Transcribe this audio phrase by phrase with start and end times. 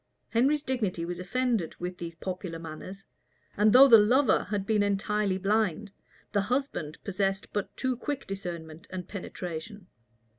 [0.29, 3.03] Henry's dignity was offended with these popular manners;
[3.55, 5.91] and though the lover had been entirely blind,
[6.31, 9.85] the husband possessed but too quick discernment and penetration.